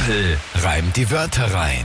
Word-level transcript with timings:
Tempel 0.00 0.38
reimt 0.54 0.96
die 0.96 1.10
Wörter 1.10 1.52
rein. 1.52 1.84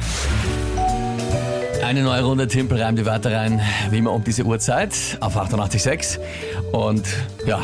Eine 1.84 2.04
neue 2.04 2.24
Runde 2.24 2.48
Timpel 2.48 2.82
reimt 2.82 2.98
die 2.98 3.06
Wörter 3.06 3.36
rein, 3.36 3.60
wie 3.90 3.98
immer 3.98 4.14
um 4.14 4.24
diese 4.24 4.46
Uhrzeit 4.46 4.94
auf 5.20 5.36
88.6. 5.36 6.20
Und 6.72 7.06
ja, 7.46 7.60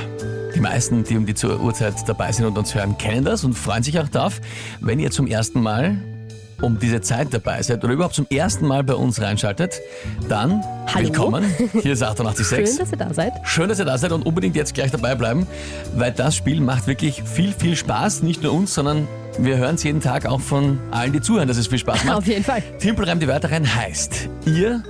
die 0.53 0.59
meisten, 0.59 1.05
die 1.05 1.15
um 1.15 1.25
die 1.25 1.35
Uhrzeit 1.45 1.93
dabei 2.05 2.33
sind 2.33 2.47
und 2.47 2.57
uns 2.57 2.75
hören, 2.75 2.97
kennen 2.97 3.23
das 3.23 3.45
und 3.45 3.53
freuen 3.53 3.81
sich 3.81 3.97
auch 3.97 4.09
darauf, 4.09 4.41
wenn 4.81 4.99
ihr 4.99 5.09
zum 5.11 5.25
ersten 5.25 5.61
Mal 5.61 5.97
um 6.61 6.77
diese 6.79 6.99
Zeit 6.99 7.33
dabei 7.33 7.61
seid 7.61 7.81
oder 7.85 7.93
überhaupt 7.93 8.15
zum 8.15 8.27
ersten 8.29 8.67
Mal 8.67 8.83
bei 8.83 8.95
uns 8.95 9.21
reinschaltet, 9.21 9.79
dann 10.27 10.61
Hallo. 10.93 11.05
willkommen. 11.05 11.45
Hier 11.81 11.93
ist 11.93 11.99
Schön, 12.03 12.09
88.6. 12.09 12.77
dass 12.77 12.91
ihr 12.91 12.97
da 12.97 13.13
seid. 13.13 13.33
Schön, 13.43 13.69
dass 13.69 13.79
ihr 13.79 13.85
da 13.85 13.97
seid 13.97 14.11
und 14.11 14.25
unbedingt 14.25 14.57
jetzt 14.57 14.73
gleich 14.73 14.91
dabei 14.91 15.15
bleiben, 15.15 15.47
weil 15.95 16.11
das 16.11 16.35
Spiel 16.35 16.59
macht 16.59 16.87
wirklich 16.87 17.23
viel, 17.23 17.53
viel 17.53 17.77
Spaß. 17.77 18.23
Nicht 18.23 18.43
nur 18.43 18.51
uns, 18.51 18.73
sondern 18.73 19.07
wir 19.43 19.57
hören 19.57 19.75
es 19.75 19.83
jeden 19.83 20.01
Tag 20.01 20.25
auch 20.25 20.39
von 20.39 20.79
allen, 20.91 21.13
die 21.13 21.21
zuhören, 21.21 21.47
dass 21.47 21.57
es 21.57 21.67
viel 21.67 21.79
Spaß 21.79 22.03
macht. 22.05 22.17
Auf 22.17 22.27
jeden 22.27 22.43
Fall. 22.43 22.61
Timpel 22.79 23.05
reimt 23.05 23.21
die 23.21 23.27
Wörter 23.27 23.51
rein 23.51 23.75
heißt, 23.75 24.29
ihr, 24.45 24.83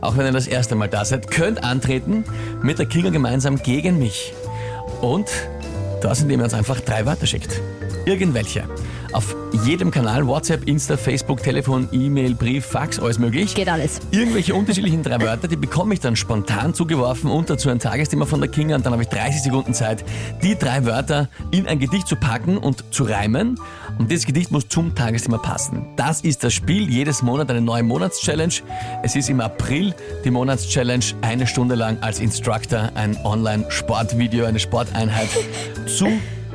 auch 0.00 0.16
wenn 0.16 0.26
ihr 0.26 0.32
das 0.32 0.46
erste 0.46 0.74
Mal 0.74 0.88
da 0.88 1.04
seid, 1.04 1.30
könnt 1.30 1.62
antreten 1.62 2.24
mit 2.62 2.78
der 2.78 2.86
Kinga 2.86 3.10
gemeinsam 3.10 3.62
gegen 3.62 3.98
mich. 3.98 4.32
Und 5.00 5.28
das, 6.00 6.22
indem 6.22 6.40
ihr 6.40 6.44
uns 6.44 6.54
einfach 6.54 6.80
drei 6.80 7.04
Wörter 7.04 7.26
schickt. 7.26 7.60
Irgendwelche. 8.06 8.64
Auf 9.12 9.34
jedem 9.64 9.90
Kanal, 9.90 10.26
WhatsApp, 10.26 10.68
Insta, 10.68 10.96
Facebook, 10.96 11.42
Telefon, 11.42 11.88
E-Mail, 11.92 12.34
Brief, 12.34 12.66
Fax, 12.66 12.98
alles 12.98 13.18
möglich. 13.18 13.54
Geht 13.54 13.68
alles. 13.68 14.00
Irgendwelche 14.10 14.54
unterschiedlichen 14.54 15.02
drei 15.02 15.20
Wörter, 15.20 15.48
die 15.48 15.56
bekomme 15.56 15.94
ich 15.94 16.00
dann 16.00 16.14
spontan 16.14 16.74
zugeworfen 16.74 17.30
und 17.30 17.48
dazu 17.48 17.70
ein 17.70 17.78
Tagesthema 17.78 18.26
von 18.26 18.40
der 18.40 18.50
Kinga 18.50 18.76
und 18.76 18.84
dann 18.84 18.92
habe 18.92 19.02
ich 19.02 19.08
30 19.08 19.42
Sekunden 19.42 19.72
Zeit, 19.72 20.04
die 20.42 20.56
drei 20.56 20.84
Wörter 20.84 21.28
in 21.50 21.66
ein 21.66 21.78
Gedicht 21.78 22.06
zu 22.06 22.16
packen 22.16 22.58
und 22.58 22.84
zu 22.92 23.04
reimen. 23.04 23.58
Und 23.98 24.10
dieses 24.10 24.26
Gedicht 24.26 24.50
muss 24.50 24.68
zum 24.68 24.94
Tagesthema 24.94 25.38
passen. 25.38 25.86
Das 25.96 26.20
ist 26.20 26.44
das 26.44 26.52
Spiel. 26.52 26.90
Jedes 26.90 27.22
Monat 27.22 27.50
eine 27.50 27.62
neue 27.62 27.82
Monatschallenge. 27.82 28.54
Es 29.02 29.16
ist 29.16 29.30
im 29.30 29.40
April 29.40 29.94
die 30.24 30.30
Monatschallenge. 30.30 31.04
Eine 31.22 31.46
Stunde 31.46 31.74
lang 31.74 31.98
als 32.02 32.20
Instructor 32.20 32.90
ein 32.94 33.16
Online-Sportvideo, 33.24 34.44
eine 34.44 34.58
Sporteinheit 34.58 35.28
zu 35.86 36.08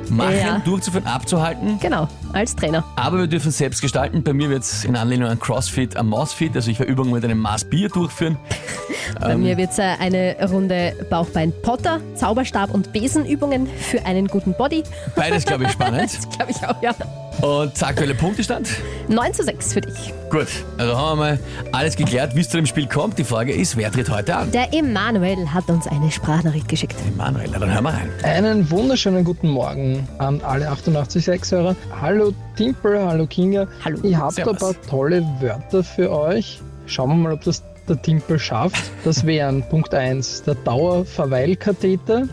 machen, 0.09 0.35
Ja. 0.37 0.59
durchzuführen, 0.59 1.05
abzuhalten. 1.07 1.79
Genau, 1.79 2.07
als 2.33 2.55
Trainer. 2.55 2.83
Aber 2.95 3.19
wir 3.19 3.27
dürfen 3.27 3.49
es 3.49 3.57
selbst 3.57 3.81
gestalten. 3.81 4.23
Bei 4.23 4.33
mir 4.33 4.49
wird 4.49 4.63
es 4.63 4.83
in 4.85 4.95
Anlehnung 4.95 5.29
an 5.29 5.39
CrossFit 5.39 5.95
am 5.97 6.09
Mousefit, 6.09 6.55
also 6.55 6.69
ich 6.71 6.79
werde 6.79 6.91
Übungen 6.91 7.11
mit 7.11 7.23
einem 7.23 7.39
Maß 7.39 7.65
Bier 7.65 7.89
durchführen. 7.89 8.37
Bei 9.19 9.31
Ähm. 9.33 9.41
mir 9.41 9.57
wird 9.57 9.71
es 9.71 9.79
eine 9.79 10.35
Runde 10.49 10.93
Bauchbein-Potter, 11.09 11.99
Zauberstab 12.15 12.73
und 12.73 12.93
Besenübungen 12.93 13.67
für 13.67 14.05
einen 14.05 14.27
guten 14.27 14.53
Body. 14.55 14.83
Beides, 15.15 15.45
glaube 15.45 15.65
ich, 15.65 15.71
spannend. 15.71 16.11
Glaube 16.37 16.51
ich 16.51 16.57
auch, 16.67 16.81
ja. 16.81 16.93
Und 17.41 17.83
aktuelle 17.83 18.15
Punktestand? 18.15 18.69
9 19.09 19.33
zu 19.33 19.43
6 19.43 19.73
für 19.73 19.81
dich. 19.81 20.13
Gut, 20.29 20.47
also 20.77 20.97
haben 20.97 21.19
wir 21.19 21.25
mal 21.25 21.39
alles 21.71 21.95
geklärt, 21.95 22.35
wie 22.35 22.41
es 22.41 22.49
zu 22.49 22.57
dem 22.57 22.65
Spiel 22.65 22.87
kommt. 22.87 23.17
Die 23.17 23.23
Frage 23.23 23.53
ist, 23.53 23.75
wer 23.75 23.91
tritt 23.91 24.09
heute 24.09 24.35
an? 24.35 24.51
Der 24.51 24.73
Emanuel 24.73 25.53
hat 25.53 25.69
uns 25.69 25.87
eine 25.87 26.09
Sprachnachricht 26.09 26.67
geschickt. 26.67 26.95
Manuel, 27.17 27.49
na, 27.51 27.59
dann 27.59 27.73
hören 27.73 27.83
wir 27.83 27.93
rein. 27.93 28.09
Einen 28.23 28.71
wunderschönen 28.71 29.23
guten 29.23 29.49
Morgen 29.49 30.07
an 30.19 30.41
alle 30.41 30.71
88.6-Hörer. 30.71 31.75
Hallo 32.01 32.33
Timpel, 32.55 32.99
hallo 32.99 33.27
Kinga. 33.27 33.67
Hallo. 33.83 33.99
Ich 34.03 34.15
habe 34.15 34.35
da 34.35 34.49
ein 34.49 34.57
paar 34.57 34.81
tolle 34.89 35.21
Wörter 35.39 35.83
für 35.83 36.11
euch. 36.11 36.61
Schauen 36.85 37.09
wir 37.09 37.15
mal, 37.15 37.33
ob 37.33 37.43
das 37.43 37.63
der 37.87 38.01
Timpel 38.01 38.39
schafft. 38.39 38.91
Das 39.03 39.25
wären 39.25 39.67
Punkt 39.69 39.93
1 39.93 40.43
der 40.43 40.55
Dauerverweilkatheter. 40.55 42.27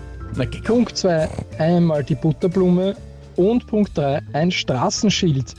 Punkt 0.65 0.97
2 0.97 1.29
einmal 1.59 2.05
die 2.05 2.15
Butterblume 2.15 2.95
und 3.37 3.67
Punkt 3.67 3.97
3 3.97 4.21
ein 4.33 4.51
Straßenschild. 4.51 5.55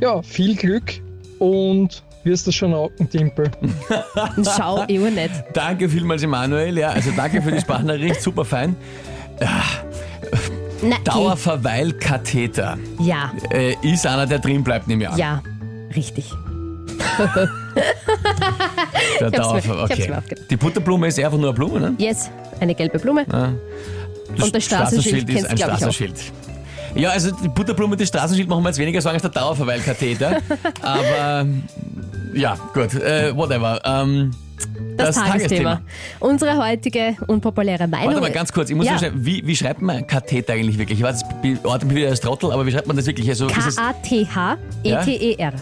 Ja, 0.00 0.22
viel 0.22 0.54
Glück 0.56 1.00
und 1.38 2.02
wirst 2.24 2.46
das 2.46 2.54
schon 2.54 2.72
rocken, 2.72 3.08
Timpel. 3.08 3.50
Schau, 4.56 4.84
eh 4.88 4.98
nicht. 4.98 5.30
Danke 5.52 5.88
vielmals, 5.88 6.22
Emanuel. 6.22 6.76
Ja, 6.78 6.88
also 6.90 7.10
danke 7.14 7.40
für 7.42 7.52
die 7.52 7.60
Sprachnachricht, 7.60 8.20
super 8.22 8.44
fein. 8.44 8.74
Na, 10.82 10.96
Dauerverweilkatheter. 11.04 12.78
Ja, 13.00 13.32
Äh, 13.50 13.74
ist 13.82 14.06
einer, 14.06 14.26
der 14.26 14.38
drin 14.38 14.62
bleibt, 14.64 14.86
nehme 14.88 15.04
ich 15.04 15.08
an. 15.10 15.18
ja, 15.18 15.42
richtig. 15.94 16.30
Der 19.20 19.28
Ich 19.28 19.38
hab's 19.38 19.66
mir- 19.66 19.74
Dauerver- 19.74 19.90
ich 19.98 20.10
hab's 20.10 20.26
okay. 20.26 20.40
Die 20.50 20.56
Butterblume 20.56 21.08
ist 21.08 21.18
einfach 21.18 21.38
nur 21.38 21.48
eine 21.48 21.54
Blume, 21.54 21.80
ne? 21.80 21.94
Yes, 21.98 22.30
eine 22.60 22.74
gelbe 22.74 22.98
Blume. 22.98 23.24
Und 24.40 24.54
das 24.54 24.64
Straßenschild 24.64 25.28
ist 25.28 25.34
kennst 25.34 25.50
ein 25.50 25.56
du, 25.56 25.62
glaub 25.64 25.68
ich, 25.68 25.74
auch. 25.74 25.78
Straßenschild. 25.92 26.14
Ja, 26.94 27.10
also 27.10 27.30
die 27.32 27.48
Butterblume 27.48 27.92
und 27.92 28.00
das 28.00 28.08
Straßenschild 28.08 28.48
machen 28.48 28.62
wir 28.62 28.68
jetzt 28.68 28.78
weniger 28.78 29.00
Sorgen 29.00 29.14
als 29.16 29.22
der 29.22 29.30
Dauerverweilkatheter. 29.30 30.38
Aber 30.82 31.46
ja, 32.34 32.56
gut, 32.72 32.94
äh, 32.94 33.34
whatever. 33.36 33.80
Ähm, 33.84 34.30
Das, 34.96 35.16
Tagesthema. 35.16 35.80
Unsere 36.20 36.56
heutige 36.56 37.16
unpopuläre 37.26 37.88
Meinung. 37.88 38.06
Warte 38.08 38.20
mal 38.20 38.30
ganz 38.30 38.52
kurz, 38.52 38.70
ich 38.70 38.76
muss 38.76 38.86
Ja. 38.86 38.96
schnell, 38.98 39.12
wie, 39.14 39.44
wie 39.46 39.56
schreibt 39.56 39.82
man 39.82 40.06
Katheter 40.06 40.52
eigentlich 40.54 40.78
wirklich? 40.78 40.98
Ich 41.00 41.04
weiß, 41.04 41.22
ich 41.42 41.64
orte 41.64 41.84
mich 41.86 41.96
wieder 41.96 42.08
als 42.10 42.20
Trottel, 42.20 42.52
aber 42.52 42.64
wie 42.64 42.70
schreibt 42.72 42.86
man 42.86 42.96
das 42.96 43.06
wirklich? 43.06 43.28
Also, 43.28 43.46
es 43.48 43.76
K-A-T-H-E-T-E-R. 43.76 45.52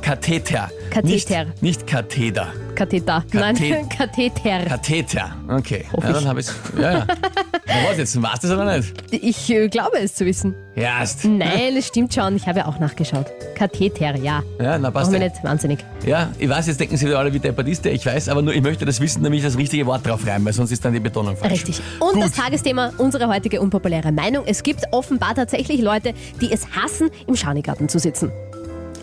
Katheter. 0.00 0.70
Katheter. 0.90 1.44
Nicht, 1.44 1.62
nicht 1.62 1.86
Katheter. 1.86 2.48
Katheter. 2.74 3.24
Nein, 3.32 3.56
Katheter. 3.96 4.64
Katheter. 4.66 5.36
Okay. 5.48 5.84
Ja, 6.02 6.12
dann 6.12 6.26
habe 6.26 6.40
ich 6.40 6.46
Ja, 6.80 6.92
ja. 6.92 7.06
Was 7.88 7.98
jetzt? 7.98 8.22
War's 8.22 8.40
das 8.40 8.50
oder 8.50 8.76
nicht? 8.76 8.92
Ich 9.12 9.50
äh, 9.50 9.68
glaube 9.68 9.98
es 9.98 10.14
zu 10.14 10.24
wissen. 10.26 10.54
Ja, 10.74 11.02
ist. 11.02 11.24
Nein, 11.24 11.76
es 11.76 11.86
stimmt 11.86 12.12
schon. 12.14 12.36
Ich 12.36 12.46
habe 12.46 12.60
ja 12.60 12.66
auch 12.66 12.78
nachgeschaut. 12.78 13.26
Katheter, 13.54 14.16
ja. 14.16 14.42
Ja, 14.60 14.78
na 14.78 14.90
passt. 14.90 15.10
Machen 15.10 15.20
wir 15.20 15.26
Ja. 15.26 15.32
nicht 15.32 15.44
wahnsinnig. 15.44 15.78
ja, 16.04 16.28
ich 16.38 16.48
weiß, 16.48 16.66
jetzt 16.66 16.80
denken 16.80 16.96
Sie 16.96 17.06
wieder 17.06 17.18
alle 17.18 17.32
wie 17.32 17.38
Departiste, 17.38 17.88
ich 17.90 18.04
weiß, 18.04 18.28
aber 18.28 18.42
nur 18.42 18.54
ich 18.54 18.62
möchte 18.62 18.84
das 18.84 19.00
wissen, 19.00 19.22
damit 19.22 19.38
ich 19.38 19.44
das 19.44 19.56
richtige 19.56 19.86
Wort 19.86 20.06
drauf 20.06 20.26
reime, 20.26 20.44
weil 20.44 20.52
sonst 20.52 20.70
ist 20.72 20.84
dann 20.84 20.92
die 20.92 21.00
Betonung 21.00 21.36
falsch. 21.36 21.52
Richtig. 21.52 21.80
Und 22.00 22.14
Gut. 22.14 22.22
das 22.24 22.32
Tagesthema, 22.32 22.92
unsere 22.98 23.28
heutige 23.28 23.60
unpopuläre 23.60 24.12
Meinung. 24.12 24.44
Es 24.46 24.62
gibt 24.62 24.84
offenbar 24.92 25.34
tatsächlich 25.34 25.80
Leute, 25.80 26.12
die 26.40 26.52
es 26.52 26.66
hassen, 26.70 27.10
im 27.26 27.36
Schanigarten 27.36 27.88
zu 27.88 27.98
sitzen. 27.98 28.30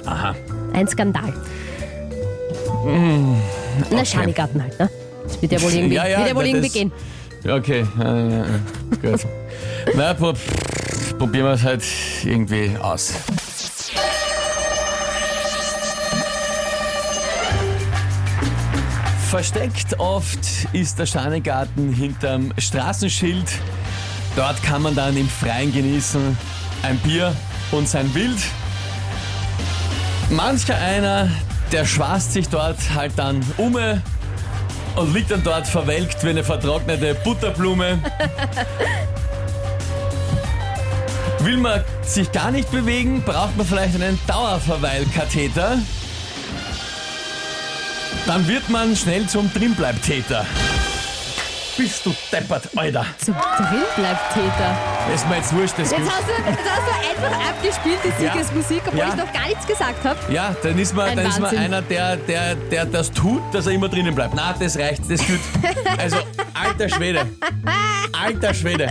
Aha. 0.06 0.36
Ein 0.74 0.88
Skandal. 0.88 1.34
Na, 3.92 4.06
Schanigarten 4.06 4.62
halt, 4.62 4.78
ne? 4.80 4.90
Das 5.26 5.42
wird 5.42 5.52
ja 5.54 5.62
wohl 5.62 5.72
irgendwie, 5.74 5.96
Ja, 5.96 6.08
ja, 6.08 6.18
wird 6.20 6.30
ja 6.30 6.36
wohl 6.36 6.46
irgendwie 6.46 6.70
gehen. 6.70 6.92
Okay, 7.46 7.86
ja, 8.00 8.18
ja, 8.18 8.46
gut. 9.02 9.26
Na, 9.96 10.14
pro 10.14 10.34
probieren 11.18 11.46
wir 11.46 11.52
es 11.52 11.64
halt 11.64 11.84
irgendwie 12.24 12.72
aus. 12.82 13.14
Versteckt 19.30 20.00
oft 20.00 20.40
ist 20.72 21.00
der 21.00 21.06
Schanigarten 21.06 21.92
hinterm 21.92 22.54
Straßenschild. 22.58 23.52
Dort 24.36 24.64
kann 24.64 24.82
man 24.82 24.96
dann 24.96 25.18
im 25.18 25.28
Freien 25.28 25.74
genießen 25.74 26.38
ein 26.84 26.98
Bier 27.00 27.36
und 27.72 27.90
sein 27.90 28.14
Wild. 28.16 28.40
Mancher 30.30 30.78
einer, 30.78 31.30
der 31.72 31.84
schwast 31.84 32.34
sich 32.34 32.48
dort 32.48 32.78
halt 32.96 33.14
dann 33.18 33.44
um 33.58 33.76
und 34.96 35.14
liegt 35.14 35.32
dann 35.32 35.44
dort 35.44 35.68
verwelkt 35.68 36.24
wie 36.24 36.30
eine 36.30 36.44
vertrocknete 36.44 37.16
Butterblume. 37.16 38.00
Will 41.40 41.58
man 41.58 41.84
sich 42.04 42.32
gar 42.32 42.52
nicht 42.52 42.72
bewegen, 42.72 43.22
braucht 43.24 43.58
man 43.58 43.66
vielleicht 43.66 43.96
einen 43.96 44.20
Dauerverweilkatheter. 44.28 45.78
Dann 48.26 48.48
wird 48.48 48.70
man 48.70 48.96
schnell 48.96 49.28
zum 49.28 49.52
Drinbleibtäter. 49.54 50.46
Bist 51.76 52.06
du 52.06 52.14
deppert, 52.32 52.70
Alter. 52.76 53.06
Zum 53.18 53.34
Drinbleibtäter. 53.34 54.76
Ist 55.14 55.28
mir 55.28 55.38
jetzt 55.38 55.54
wurscht, 55.56 55.74
das 55.78 55.90
Jetzt 55.92 56.02
hast, 56.02 56.28
du, 56.28 56.32
jetzt 56.50 56.60
hast 56.70 56.88
du 56.88 57.26
einfach 57.26 57.50
abgespielt, 57.50 57.98
die 58.20 58.24
Ja. 58.24 58.32
Siegesmusik, 58.34 58.82
obwohl 58.86 59.00
Ja. 59.00 59.08
ich 59.10 59.16
noch 59.16 59.34
gar 59.34 59.48
nichts 59.48 59.66
gesagt 59.66 60.06
habe. 60.06 60.20
Ja, 60.32 60.56
dann 60.62 60.78
ist 60.78 60.94
man, 60.96 61.08
Ein 61.10 61.18
dann 61.18 61.26
ist 61.26 61.40
man 61.40 61.44
Wahnsinn. 61.52 61.60
einer, 61.60 61.82
der, 61.82 62.16
der, 62.18 62.56
der 62.56 62.86
das 62.86 63.12
tut, 63.12 63.42
dass 63.54 63.66
er 63.66 63.74
immer 63.74 63.90
drinnen 63.90 64.14
bleibt. 64.14 64.34
Na, 64.36 64.54
das 64.60 64.78
reicht, 64.78 65.10
das 65.10 65.20
tut. 65.22 65.40
Also, 65.98 66.18
alter 66.54 66.90
Schwede. 66.90 67.22
Alter 68.26 68.54
Schwede. 68.54 68.88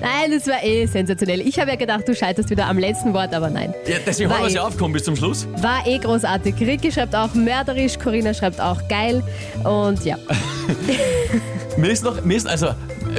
Nein, 0.00 0.32
das 0.32 0.46
war 0.46 0.62
eh 0.62 0.86
sensationell. 0.86 1.40
Ich 1.40 1.58
habe 1.58 1.70
ja 1.70 1.76
gedacht, 1.76 2.06
du 2.08 2.14
scheiterst 2.14 2.50
wieder 2.50 2.66
am 2.66 2.78
letzten 2.78 3.12
Wort, 3.14 3.32
aber 3.34 3.48
nein. 3.50 3.72
Ja, 3.86 3.96
deswegen 4.04 4.30
haben 4.30 4.42
wir 4.42 4.48
eh- 4.48 4.52
sie 4.52 4.58
aufgekommen 4.58 4.92
bis 4.92 5.04
zum 5.04 5.14
Schluss. 5.16 5.46
War 5.58 5.86
eh 5.86 5.98
großartig. 5.98 6.54
Ricky 6.60 6.90
schreibt 6.90 7.14
auch 7.14 7.32
mörderisch, 7.34 7.98
Corinna 7.98 8.34
schreibt 8.34 8.60
auch 8.60 8.86
geil. 8.88 9.22
Und 9.64 10.04
ja, 10.04 10.16
Mir 11.76 11.90
ist 11.90 12.04
noch, 12.04 12.24
mir 12.24 12.36
ist, 12.36 12.46
also, 12.46 12.68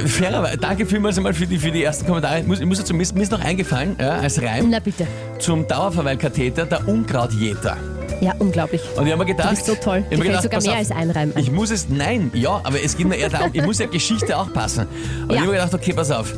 fairerweise, 0.06 0.56
danke 0.56 0.86
vielmals 0.86 1.18
einmal 1.18 1.34
für 1.34 1.46
die, 1.46 1.58
für 1.58 1.70
die 1.70 1.82
ersten 1.84 2.06
Kommentare. 2.06 2.40
Ich 2.40 2.46
muss, 2.46 2.58
ich 2.58 2.64
muss 2.64 2.78
dazu, 2.78 2.94
mir 2.94 3.02
ist, 3.02 3.14
mir 3.14 3.22
ist 3.22 3.30
noch 3.32 3.40
eingefallen, 3.44 3.96
ja, 4.00 4.16
als 4.16 4.40
Reim 4.40 4.70
na 4.70 4.78
bitte. 4.78 5.06
zum 5.38 5.66
Dauerverweilkatheter, 5.68 6.64
der 6.64 6.88
Unkrautjäter. 6.88 7.76
Ja, 8.20 8.34
unglaublich. 8.38 8.80
Und 8.96 9.06
ich 9.06 9.12
habe 9.12 9.24
mir 9.24 9.30
gedacht, 9.30 9.50
Du 9.50 9.54
bist 9.54 9.66
so 9.66 9.74
toll. 9.74 10.04
ich 10.10 10.18
mir 10.18 10.24
gedacht, 10.24 10.42
sogar 10.44 10.62
mehr 10.62 10.72
auf, 10.72 10.78
als 10.78 10.90
ein 10.90 11.10
Reim 11.10 11.32
ein. 11.34 11.42
Ich 11.42 11.50
muss 11.52 11.70
es, 11.70 11.88
nein, 11.88 12.30
ja, 12.34 12.60
aber 12.64 12.82
es 12.82 12.96
geht 12.96 13.06
mir 13.06 13.16
eher 13.16 13.28
darum, 13.28 13.50
ich 13.52 13.62
muss 13.64 13.78
ja 13.78 13.86
Geschichte 13.86 14.36
auch 14.38 14.52
passen. 14.52 14.86
Und 15.22 15.30
ich 15.30 15.34
Ja. 15.34 15.40
habe 15.40 15.46
mir 15.52 15.52
gedacht, 15.58 15.74
okay, 15.74 15.92
pass 15.92 16.10
auf. 16.10 16.32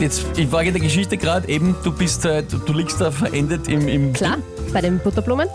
Jetzt, 0.00 0.24
ich 0.36 0.50
war 0.52 0.62
in 0.62 0.72
der 0.72 0.82
Geschichte 0.82 1.16
gerade, 1.16 1.48
eben, 1.48 1.74
du 1.82 1.90
bist, 1.92 2.24
äh, 2.24 2.42
du, 2.44 2.58
du 2.58 2.72
liegst 2.72 3.00
da 3.00 3.10
verendet 3.10 3.66
im, 3.66 3.88
im 3.88 4.12
Klar, 4.12 4.36
bei 4.72 4.80
den 4.80 4.98
Butterblumen. 5.00 5.48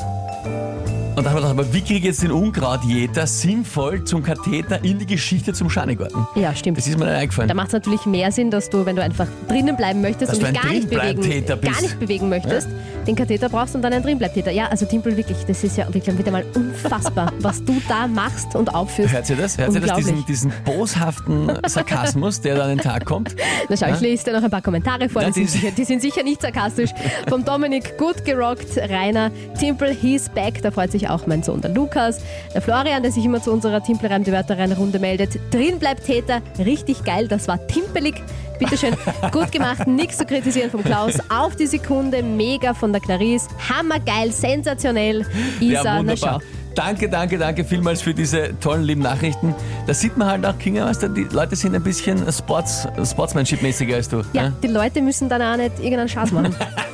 Und 1.16 1.24
da 1.24 1.30
haben 1.30 1.36
wir 1.38 1.42
gedacht, 1.48 1.60
aber 1.60 1.74
wie 1.74 1.80
kriege 1.82 2.00
ich 2.00 2.04
jetzt 2.06 2.24
den 2.24 2.32
Unkrautjäter 2.32 3.28
sinnvoll 3.28 4.04
zum 4.04 4.24
Katheter 4.24 4.84
in 4.84 4.98
die 4.98 5.06
Geschichte 5.06 5.54
zum 5.54 5.70
Schanigarten? 5.70 6.26
Ja, 6.36 6.56
stimmt. 6.56 6.80
Das 6.80 6.88
ist 6.88 6.98
mir 6.98 7.06
dann 7.06 7.14
Da 7.14 7.20
eingefallen. 7.20 7.56
macht 7.56 7.68
es 7.68 7.74
natürlich 7.74 8.06
mehr 8.08 8.32
Sinn, 8.32 8.50
dass 8.50 8.70
du, 8.72 8.84
wenn 8.86 8.96
du 8.96 9.04
einfach 9.04 9.28
drinnen 9.48 9.78
bleiben 9.78 10.02
möchtest 10.02 10.32
Dass 10.32 10.40
und 10.40 10.48
dich 10.48 10.60
gar 10.60 10.72
nicht, 10.72 10.90
bewegen, 10.90 11.46
gar 11.62 11.82
nicht 11.82 12.00
bewegen 12.00 12.30
möchtest, 12.30 12.68
den 13.08 13.16
Katheter 13.16 13.50
brauchst 13.50 13.76
und 13.76 13.82
dann 13.82 13.94
einen 13.94 14.04
Drinbleibtäter. 14.04 14.52
Ja, 14.52 14.68
also 14.68 14.86
Timpel, 14.86 15.16
wirklich, 15.18 15.38
das 15.46 15.64
ist 15.64 15.78
ja 15.78 15.92
wirklich 15.94 16.18
wieder 16.18 16.32
mal 16.32 16.46
unfassbar, 16.56 17.32
was 17.40 17.64
du 17.64 17.82
da 17.88 18.08
machst 18.08 18.56
und 18.56 18.74
aufführst. 18.74 19.14
Hört 19.14 19.30
ihr 19.30 19.36
das? 19.36 19.58
Hört 19.58 19.74
ihr 19.74 19.82
das? 19.82 19.98
Diesen, 19.98 20.26
diesen 20.26 20.54
boshaften 20.66 21.52
Sarkasmus, 21.66 22.42
der 22.42 22.56
da 22.56 22.64
an 22.64 22.70
den 22.70 22.80
Tag 22.80 23.06
kommt? 23.06 23.36
Na 23.70 23.78
schau, 23.78 23.88
ich 23.94 24.00
lese 24.00 24.26
dir 24.26 24.34
noch 24.34 24.44
ein 24.44 24.52
paar 24.52 24.62
Kommentare 24.62 25.10
vor, 25.10 25.22
Ja, 25.22 25.30
die, 25.30 25.42
die 25.42 25.48
sind 25.48 25.62
sicher, 25.62 25.72
die 25.76 25.86
sind 25.86 26.02
sicher 26.02 26.24
nicht 26.24 26.42
sarkastisch. 26.42 26.92
Vom 27.28 27.46
Dominik, 27.46 27.98
gut 27.98 28.26
gerockt, 28.26 28.78
Rainer, 28.78 29.32
Timpel, 29.60 29.96
he's 29.96 30.30
back, 30.30 30.62
da 30.62 30.72
freut 30.72 30.92
sich 30.92 31.10
auch 31.10 31.28
mein 31.28 31.44
Sohn, 31.44 31.62
der 31.62 31.72
Lukas. 31.72 32.20
Der 32.54 32.62
Florian, 32.62 33.04
der 33.04 33.12
sich 33.12 33.26
immer 33.26 33.42
zu 33.42 33.52
unserer 33.52 33.84
Timpel-Reim 33.84 34.24
die 34.24 34.32
Wörter 34.32 34.58
rein 34.58 34.72
Runde 34.72 35.00
meldet. 35.00 35.40
Drin 35.52 35.80
bleibt 35.80 36.06
Täter, 36.06 36.42
richtig 36.60 37.04
geil, 37.04 37.28
das 37.28 37.48
war 37.48 37.66
timpelig. 37.68 38.16
Bitteschön, 38.64 38.96
gut 39.32 39.52
gemacht, 39.52 39.88
nichts 39.88 40.18
zu 40.18 40.26
kritisieren 40.26 40.72
vom 40.72 40.84
Klaus. 40.84 41.18
Auf 41.30 41.56
die 41.56 41.68
Sekunde, 41.68 42.24
mega 42.24 42.74
von 42.74 42.92
der 42.92 43.02
Clarice. 43.02 43.48
Hammergeil, 43.70 44.32
sensationell. 44.32 45.26
Isa, 45.60 45.84
ja, 45.84 46.04
na 46.04 46.16
schau. 46.16 46.40
Danke, 46.76 47.08
danke, 47.08 47.38
danke 47.38 47.64
vielmals 47.64 48.02
für 48.02 48.14
diese 48.14 48.58
tollen, 48.60 48.84
lieben 48.84 49.02
Nachrichten. 49.02 49.54
Da 49.86 49.94
sieht 49.94 50.18
man 50.18 50.28
halt 50.28 50.46
auch, 50.46 50.58
Kinga, 50.58 50.92
du, 50.92 51.10
die 51.10 51.24
Leute 51.32 51.56
sind 51.56 51.76
ein 51.76 51.84
bisschen 51.84 52.20
Sports, 52.32 52.88
Sportsmanship-mäßiger 53.04 53.96
als 53.96 54.10
du. 54.10 54.24
Ja, 54.34 54.44
ne? 54.44 54.54
die 54.64 54.68
Leute 54.68 55.02
müssen 55.02 55.30
dann 55.30 55.42
auch 55.42 55.58
nicht 55.58 55.78
irgendeinen 55.80 56.10
Schatz 56.10 56.32
machen. 56.32 56.56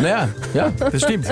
Naja, 0.00 0.28
ja, 0.54 0.70
das 0.78 1.02
stimmt. 1.02 1.26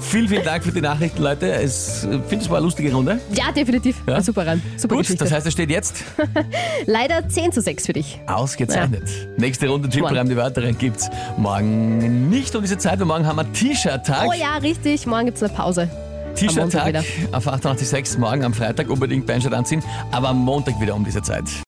vielen, 0.00 0.28
vielen 0.28 0.44
Dank 0.44 0.62
für 0.64 0.72
die 0.72 0.80
Nachrichten, 0.80 1.22
Leute. 1.22 1.50
Es, 1.52 2.04
ich 2.04 2.10
finde, 2.28 2.44
es 2.44 2.50
war 2.50 2.58
eine 2.58 2.66
lustige 2.66 2.92
Runde. 2.92 3.20
Ja, 3.32 3.52
definitiv. 3.52 3.96
Ja? 4.06 4.16
Ein 4.16 4.22
super 4.22 4.46
Reim. 4.46 4.60
Super 4.76 4.96
Gut, 4.96 5.04
Geschichte. 5.04 5.24
das 5.24 5.32
heißt, 5.32 5.46
es 5.46 5.52
steht 5.52 5.70
jetzt 5.70 6.04
Leider 6.86 7.28
10 7.28 7.52
zu 7.52 7.60
6 7.60 7.86
für 7.86 7.92
dich. 7.94 8.20
ausgezeichnet. 8.26 9.04
Nächste 9.36 9.68
Runde 9.68 9.88
Triple 9.88 10.22
die 10.24 10.36
Wörter 10.36 10.72
gibt's 10.72 11.08
morgen 11.36 12.28
nicht 12.28 12.54
um 12.54 12.62
diese 12.62 12.78
Zeit, 12.78 12.98
weil 13.00 13.06
morgen 13.06 13.26
haben 13.26 13.36
wir 13.36 13.50
T-Shirt-Tag. 13.52 14.28
Oh 14.28 14.32
ja, 14.32 14.56
richtig. 14.58 15.06
Morgen 15.06 15.26
gibt 15.26 15.38
es 15.38 15.42
eine 15.42 15.52
Pause. 15.52 15.88
T-Shirt-Tag 16.34 16.88
wieder. 16.88 17.04
auf 17.32 17.46
886, 17.46 18.18
morgen 18.18 18.44
am 18.44 18.54
Freitag 18.54 18.88
unbedingt 18.88 19.26
Beinstadt 19.26 19.54
anziehen, 19.54 19.82
aber 20.10 20.28
am 20.30 20.38
Montag 20.38 20.80
wieder 20.80 20.94
um 20.94 21.04
diese 21.04 21.22
Zeit. 21.22 21.44